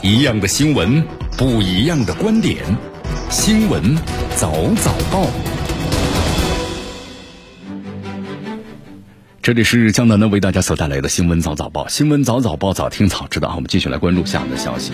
[0.02, 1.02] 一样的新闻，
[1.38, 2.62] 不一样的观点。
[3.30, 3.96] 新闻
[4.36, 5.26] 早早报，
[9.40, 11.88] 这里是江南呢为大家所带来的新闻早早报。
[11.88, 13.54] 新闻早早报，早听早知道。
[13.54, 14.92] 我们继续来关注下面的消息。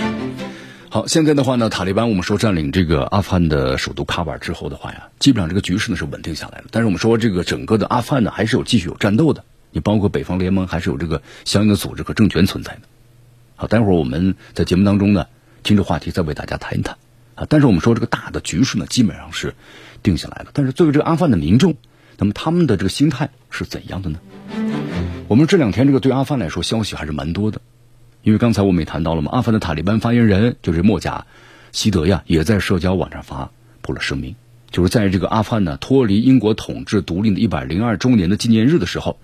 [0.89, 6.67] 好，现在的话呢，塔利班我们说占领这个阿富汗的首都喀布尔之后的话呀，基本上这个局势呢是稳定下来了。
[6.71, 9.45] 但是我们说这个整个的阿富汗呢，还是有继续有战斗的。
[9.73, 12.83] 你包括北方联盟还是有这个相应的组织和政权存在的。
[13.59, 15.27] 好，待会儿我们在节目当中呢，
[15.63, 16.99] 听着话题再为大家谈一谈
[17.35, 17.47] 啊。
[17.49, 19.55] 但是我们说这个大的局势呢，基本上是
[20.03, 20.51] 定下来了。
[20.53, 21.75] 但是作为这个阿富汗的民众，
[22.19, 24.19] 那么他们的这个心态是怎样的呢？
[25.27, 27.63] 我们这两天这个对阿富汗来说消息还是蛮多的，
[28.23, 31.25] 因为刚才我们也谈到了嘛，阿富汗的塔利班发言人就是莫贾
[31.73, 34.37] 希德呀，也在社交网站发布了声明，
[34.71, 39.19] 就是在这个阿富汗呢脱离英国统治独立的一百零二周年的纪念日的时候。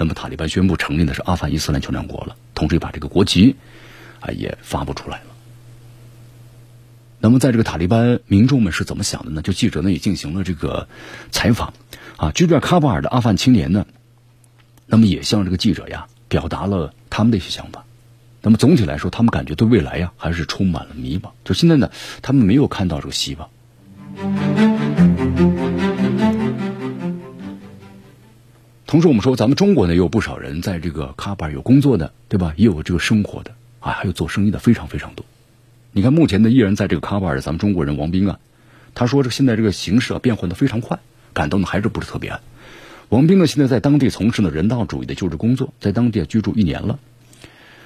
[0.00, 3.56] 那么塔利班宣布成立的是阿富汗伊斯兰酋长国了，同时也把这个国旗
[4.20, 5.24] 啊也发布出来了。
[7.20, 9.42] 那么在这个塔利班民众们是怎么想的呢？
[9.42, 10.88] 就记者呢也进行了这个
[11.30, 11.74] 采访
[12.16, 13.86] 啊，居住在喀布尔的阿富汗青年呢，
[14.86, 17.84] 那么也向这个记者呀表达了他们的一些想法。
[18.40, 21.30] 那么总体来说，他们感觉对未来呀还是充满了迷茫。
[21.44, 21.90] 就现在呢，
[22.22, 23.48] 他们没有看到这个希望。
[28.86, 32.54] 同时，我们说，咱们中国呢也有不少人在这个喀布尔有工作的，对吧？
[32.56, 33.50] 也有这个生活的
[33.92, 35.24] 还有做生意的，非常非常多。
[35.92, 38.38] 你看，目前呢依然在这个喀布尔的咱们中国人王斌啊，
[38.94, 40.98] 他说这现在这个形势啊变换的非常快，
[41.32, 42.40] 感到呢还是不是特别安。
[43.08, 46.98] 王斌呢现在在当地从事呢人道主义的救治工作，在当地居住一年了。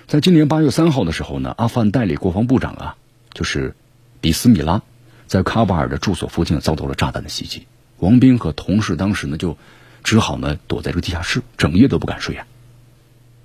[0.07, 2.97] 在今年八月三号的时候呢，阿富汗代理国防部长啊，
[3.33, 3.75] 就是
[4.21, 4.83] 比斯米拉，
[5.27, 7.67] 在喀布尔的住所附近遭到了炸弹的袭击。
[7.99, 9.57] 王斌和同事当时呢就。
[10.05, 12.45] 只好呢躲在这个地下室，整夜都不敢睡啊。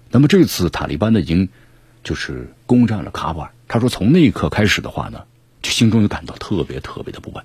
[0.09, 1.49] 那么这次塔利班呢已经
[2.07, 3.51] 就是攻占了喀布尔。
[3.67, 5.23] 他说从那一刻开始的话呢，
[5.61, 7.43] 就心中就感到特别特别的不安，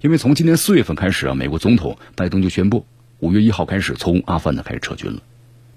[0.00, 2.86] 因为从今年四月份开始啊，美国总统拜登就宣布
[3.18, 5.22] 五月一号开始从阿富汗呢开始撤军了。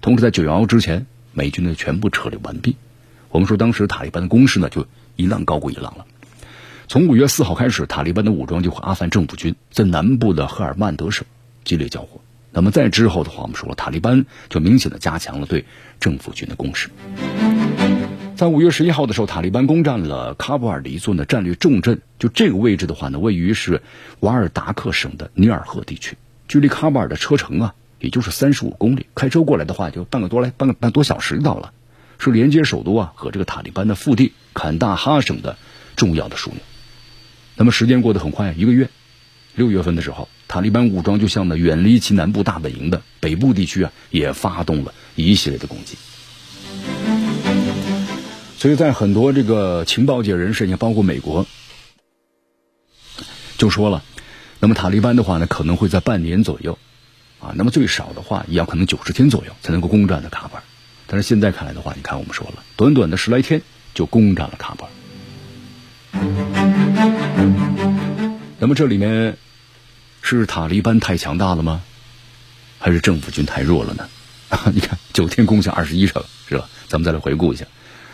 [0.00, 2.76] 同时在九幺幺之前，美军呢全部撤离完毕。
[3.30, 6.06] 我们说当时塔利班的攻势呢就一浪高过一浪了。
[6.86, 11.26] 从五月四号开始，塔利班的武装就和阿富汗政府军在南部的赫尔曼德省
[11.64, 12.20] 激烈交火。
[12.52, 15.64] 那么在之后的话，我们说了，塔利班就明显的加强了对
[16.00, 16.90] 政府军的攻势。
[18.40, 23.82] 在五月十一号的时候，塔利班攻占了喀布尔的一座呢战略重镇，就这个位置的话呢，位于是
[24.20, 26.16] 瓦尔达克省的尼尔河地区，
[26.48, 31.74] 距离喀布尔的车程啊，也就是三十五公里，开车过来的话就半个多来半个半多小时到了，
[32.18, 35.58] 是连接首都啊和这个塔利班的腹地坎大哈省的
[35.94, 36.60] 重要的枢纽。
[37.56, 38.88] 那么时间过得很快，一个月，
[39.54, 40.30] 六月份的时候。
[40.48, 45.98] 塔利班武装就向呢远离其南部大本营的北部地区啊，也发动了一系列的攻击。
[48.60, 51.46] 所以在很多这个情报界人士，也包括美国，
[53.56, 54.04] 就说了，
[54.58, 56.78] 那么塔利班的话呢，可能会在半年左右，
[57.40, 60.62] 啊，那么最少的话也要可能九十天左右才能够攻占的喀布尔。
[61.06, 63.62] 但是现在看来的话，你看我们说了，短短的十来天
[63.94, 64.90] 就攻占了喀布尔。
[68.58, 69.38] 那么这里面。
[70.22, 71.82] 是塔利班太强大了吗？
[72.78, 74.06] 还是政府军太弱了呢？
[74.50, 76.68] 啊， 你看九天攻下二十一城，是吧？
[76.88, 77.64] 咱们再来回顾一下。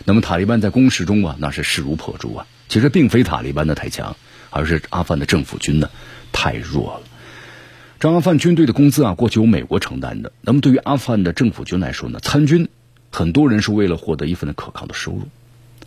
[0.07, 2.47] 那么塔利班在攻势中啊，那是势如破竹啊。
[2.69, 4.17] 其实并非塔利班的太强，
[4.51, 5.91] 而是阿富汗的政府军呢
[6.33, 7.03] 太弱了。
[7.99, 10.33] 这阿富汗军队的工资啊，过去由美国承担的。
[10.41, 12.69] 那么对于阿富汗的政府军来说呢，参军
[13.11, 15.29] 很多人是为了获得一份的可靠的收入。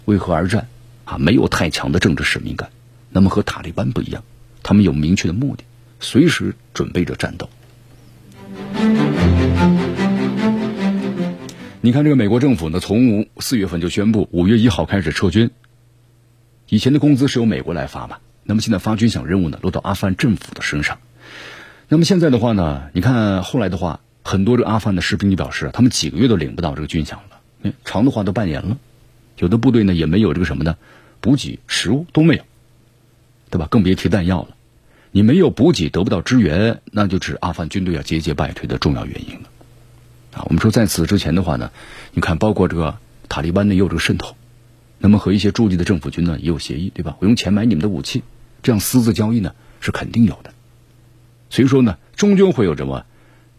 [0.05, 0.67] 为何而战？
[1.05, 2.70] 啊，没有太强的政治使命感。
[3.09, 4.24] 那么和塔利班不一样，
[4.61, 5.63] 他们有明确的目的。
[5.99, 7.49] 随时准备着战斗。
[11.82, 15.49] 你看，这个美国政府呢，从四月份就宣布五月一号开始撤军。
[16.67, 20.99] 以前的工资是由美国来发嘛，那么现在发军饷任务呢，落到阿富汗政府的身上。
[21.88, 28.77] 那么现在的话呢，你看后来的话，很多这阿富汗的士兵就表示，他们几个月都领不到这个军饷了，长的话都半年了。
[29.38, 30.75] 有的部队呢，也没有这个什么呢，
[31.21, 32.43] 补给食物都没有，
[33.49, 33.69] 对吧？
[33.71, 34.49] 更别提弹药了。
[35.11, 39.49] 你没有补给，得不到支援，那就是阿富汗军队要节节败退的重要原因了。
[40.34, 41.71] 啊，我们说在此之前的话呢，
[42.13, 44.36] 你看，包括这个塔利班呢也有这个渗透，
[44.97, 47.17] 那么和一些驻地的政府军呢也有协议，对吧？
[47.19, 48.23] 我用钱买你们的武器，
[48.61, 50.53] 这样私自交易呢是肯定有的。
[51.49, 53.05] 所以说呢，终究会有这么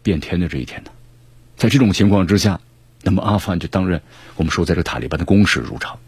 [0.01, 0.91] 变天的这一天的。
[1.57, 2.61] 在这种情况之下，
[3.03, 4.01] 那么阿富汗就当然
[4.37, 5.99] 我们说在这塔利班的攻势如潮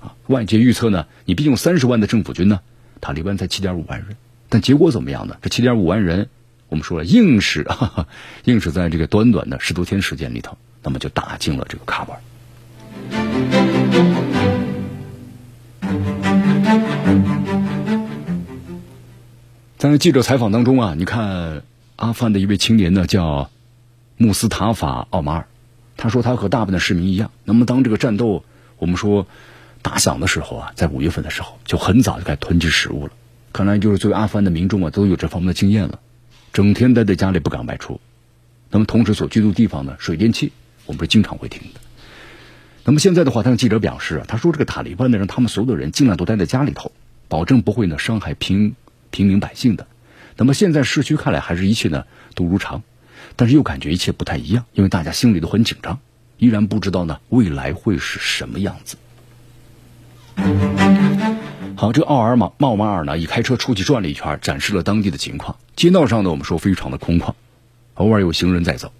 [0.00, 0.14] 啊。
[0.26, 2.60] 外界预测呢，你毕竟三十万的政府军呢，
[3.00, 4.16] 塔利班才七点五万人，
[4.48, 5.36] 但结果怎么样呢？
[5.42, 6.28] 这七点五万人，
[6.72, 8.08] 我们说了，硬是哈哈，
[8.44, 12.18] 硬是在这个短短的十多天时间里头，那么就打进了这个喀布尔。
[19.76, 21.62] 在记者采访当中啊，你看
[21.96, 23.50] 阿富汗的一位青年呢，叫
[24.16, 25.46] 穆斯塔法奥马尔，
[25.98, 28.44] 他说他和大部分的市民一样，那么当这个战斗
[28.78, 29.26] 我们说
[29.82, 33.12] 打响的时候啊，在五月份的时候就很早就该囤积食物了。
[33.52, 35.98] 看来就是作为阿富汗的民众啊，都有这方面的经验了，
[36.52, 38.00] 整天待在家里不敢外出。
[38.70, 40.52] 那么同时所居住地方呢，水电气
[40.86, 41.80] 我们是经常会停的。
[42.84, 46.92] 那么现在的话，他向记者表示啊，他说这个塔利班呢，让他们所有的人尽量都待在家里头，
[47.28, 48.74] 保证不会呢伤害平。
[49.14, 49.86] 平民百姓的，
[50.38, 52.82] 那么现在市区看来还是一切呢都如常，
[53.36, 56.00] 但是又感觉一切不太一样，因为大家心里都很紧张，
[56.38, 58.96] 依然不知道呢未来会是什么样子。
[61.74, 65.56] 好，这奥尔马茂马尔呢，一开车出去转了一圈，展示了当地的情况。
[65.74, 67.34] 街道上呢，我们说非常的空旷，
[67.94, 68.92] 偶尔有行人在走，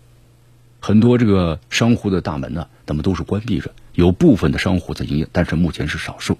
[0.81, 6.39] 很多这个商户的大门呢，那么都是关闭着，有部分的商户在营业，但是目前是少数。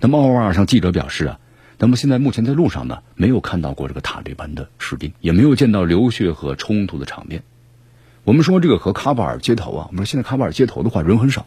[0.00, 1.38] 那么奥尔向记者表示啊。
[1.78, 7.42] 那么现在目前在路上呢，没有看到过这个塔利班的士兵，也没有见到流血和冲突的场面。
[8.24, 11.44] 我们说这个和喀布尔街头啊，我们说现在喀布尔街头的话人很少，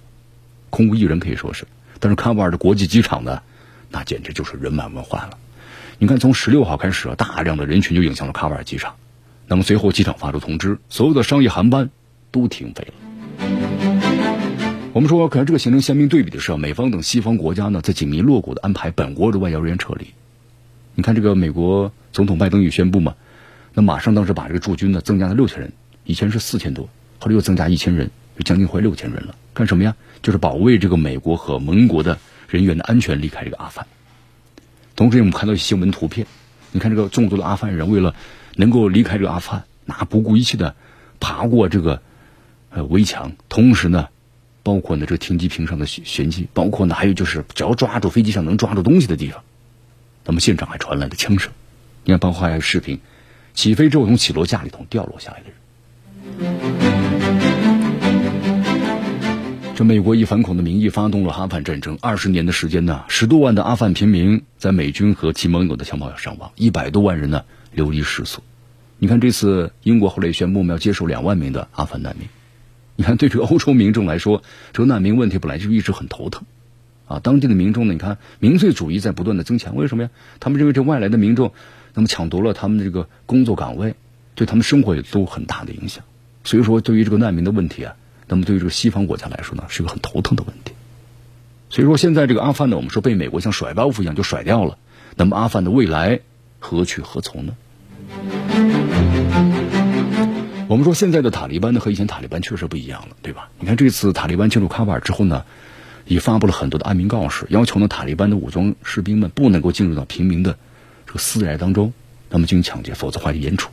[0.69, 1.65] 空无一人可以说是。
[1.99, 3.41] 但是喀布尔的国际机场呢，
[3.89, 5.37] 那简直就是人满为患了。
[5.97, 8.95] 你看从十六号开始，大量的人群就涌向了喀布尔机场。
[9.47, 11.89] 那么随后机场发出通知，所有的商业航班
[12.31, 12.93] 都停飞了。
[14.91, 20.07] 我们说，可能这个形成鲜明对比的是，美方等西方国家呢，在紧密锣鼓的安排本国的外交人员撤离。
[20.95, 23.15] 你看，这个美国总统拜登也宣布嘛，
[23.73, 25.71] 那马上当时把这个驻军呢增加了六千人，
[26.03, 29.35] 以前是四千多，后来又增加一千人，就将近快六千人了。
[29.53, 29.95] 干什么呀？
[30.21, 32.17] 就是保卫这个美国和盟国的
[32.49, 33.87] 人员的安全，离开这个阿富汗。
[34.95, 36.27] 同时，我们看到新闻图片，
[36.71, 38.13] 你看这个众多的阿富汗人为了
[38.55, 40.75] 能够离开这个阿富汗，那不顾一切的
[41.19, 42.01] 爬过这个
[42.71, 44.09] 呃围墙，同时呢，
[44.63, 49.41] 包括呢这个停机坪上的旋旋机，包括呢还有就是只要抓住飞机上能抓住东西的地方。
[50.25, 51.51] 那么现场还传来了枪声，
[52.03, 52.99] 你看，包括还有视频，
[53.53, 55.45] 起飞之后从起落架里头掉落下来的
[56.43, 56.88] 人。
[59.79, 68.43] 这美国以反恐的名义发动了阿富汗战争，二十年的时间呢，十多万的阿富汗平民在美军和其盟友的枪炮下伤亡，一百多万人呢流离失所。
[68.97, 72.27] 你看这次英国后来宣布要接受两万名的阿富汗难民，
[72.97, 76.43] 你看对这个欧洲民众来说，这个难民问题本来就一直很头疼。
[77.07, 77.93] 啊，当地的民众呢？
[77.93, 79.77] 你看，民粹主义在不断的增强。
[79.77, 80.09] 为什么呀？
[80.41, 81.53] 他们认为这外来的民众，
[81.93, 83.95] 那么抢夺了他们的这个工作岗位，
[84.35, 86.03] 对他们生活也都很大的影响。
[86.43, 87.95] 所以说，对于这个难民的问题啊，
[88.29, 90.71] 那么对于这个西方国家来说呢，是个很头疼的问题。
[91.69, 94.77] 所以说，现在这个阿富汗呢，我们说被美国像甩包袱一样就甩掉了。
[95.15, 96.21] 那么，阿富汗的未来
[96.59, 97.53] 何去何从呢？
[100.67, 103.49] 我们说，现在的塔利班呢，和以前塔利班确实不一样了，对吧？
[103.59, 105.43] 你看，这次塔利班进入喀布尔之后呢？
[106.05, 110.57] 也发布了很多的安民告示，要求呢塔利班的武装士兵们不能够进入到平民的
[111.05, 111.93] 这个私宅当中，
[112.31, 113.69] 那么进行抢劫，否则话就严处。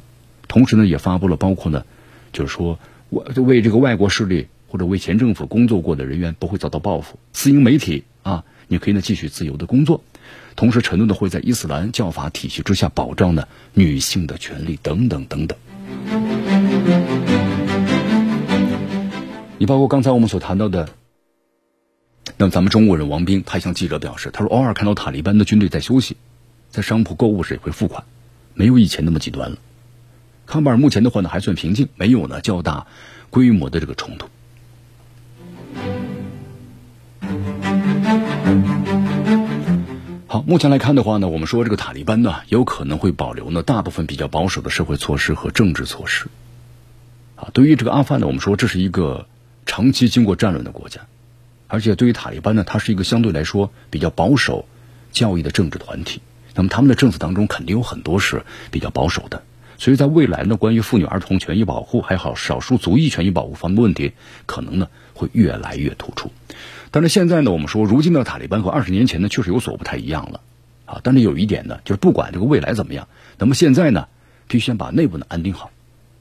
[0.46, 1.86] 同时呢，也发布了包括呢，
[2.34, 2.78] 就是说
[3.11, 7.18] 为为这个外国势力或者为前政府工作过的人员不会遭到报复。
[7.32, 10.02] 私营媒体啊，你可以呢继续自由的工作，
[10.57, 15.59] 同时承诺的会在伊斯兰教法体系之下保障呢女性的权利等等等等。
[19.59, 20.88] 你包括刚才我们所谈到的。
[22.38, 26.16] 那么，咱们中国人王兵，他向记者表示，他说偶尔看到塔利班的军队在休息，
[26.68, 28.04] 在商铺购物时也会付款，
[28.52, 29.57] 没有以前那么极端了。
[30.47, 32.86] 康巴尔目前的话呢还算平静，没有呢较大
[33.30, 34.28] 规模的这个冲突。
[40.28, 46.28] 好，目前来看的话呢，我们说这个塔利班呢有可能会保留呢大部分比较保守的社会措施和政治措施。
[47.34, 49.26] 啊，对于这个阿富汗呢，我们说这是一个
[49.66, 51.03] 长期经过战乱的国家。
[51.66, 54.66] 而且对于塔利班呢，它是一个相对来说比较保守
[55.11, 56.22] 教义的政治团体。
[56.55, 59.42] 那么他们的政策当中肯定有很多是比较保守的。
[59.79, 64.12] 所以在未来呢，关于妇女儿童权益保护还好少数族裔权益保护方面的问题，
[64.47, 66.33] 可能呢会越来越突出。
[66.91, 70.41] 但是现在呢，我们说如今的塔利班和二十年前呢确实有所不太一样了
[70.87, 71.01] 啊。
[71.03, 73.07] 但是有一点呢，就是不管这个未来怎么样，
[73.39, 74.09] 那么现在呢，
[74.49, 75.70] 必须先把内部呢安定好。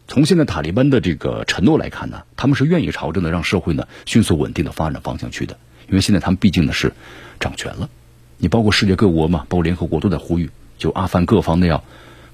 [0.08, 6.94] 从现在塔利班的这个承诺来看呢，他们是愿意朝着呢让社会呢迅速稳定的发展方向去的，因为现在他们毕竟呢是
[7.40, 7.90] 掌权了，
[8.38, 11.84] 你包括世界各国嘛，包括联合国都在呼吁就阿富汗各方呢要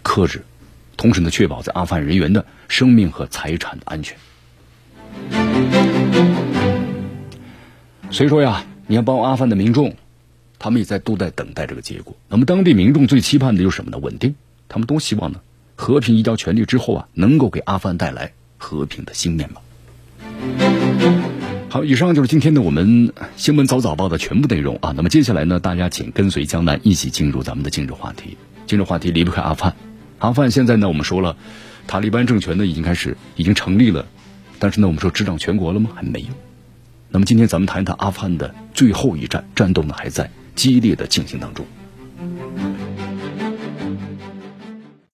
[0.02, 0.44] 克制，
[1.02, 4.16] 同时呢确保在阿富汗人员的生命和财产的安全。
[8.12, 9.95] 所以说呀，你要包括阿富汗的民众，
[10.60, 12.16] 他们也在都在等待这个结果。
[12.30, 13.97] 那么当地民众最期盼的就是什么呢？
[13.97, 14.36] 稳定。
[14.70, 15.39] 他们都希望呢，
[15.76, 19.64] 和平移交权力之后啊，能够给阿富汗带来和平的新面貌。
[21.70, 24.93] 好，以上就是今天的我们新闻早早报的全部内容啊。
[24.95, 28.38] 那么接下来呢，大家请跟随江南一起进入咱们的今日话题。
[28.68, 29.76] 今日话题离不开阿富汗。
[30.22, 31.36] 阿富汗现在呢，我们说了，
[31.88, 34.06] 塔利班政权呢已经开始已经成立了，
[34.60, 35.90] 但是呢，我们说执掌全国了吗？
[35.96, 36.28] 还没有。
[37.10, 41.66] 那么今天咱们谈一谈阿富汗的最后一战，战斗呢还在激烈的进行当中。